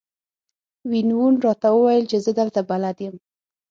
وین 0.89 1.09
وون 1.17 1.33
راته 1.45 1.67
وویل 1.73 2.05
چې 2.11 2.17
زه 2.25 2.31
دلته 2.39 2.59
بلد 2.69 2.97
یم. 3.05 3.15